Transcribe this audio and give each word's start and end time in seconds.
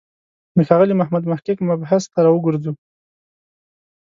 د 0.55 0.57
ښاغلي 0.67 0.93
محمد 0.97 1.23
محق 1.31 1.59
مبحث 1.69 2.03
ته 2.13 2.19
راوګرځو. 2.25 2.73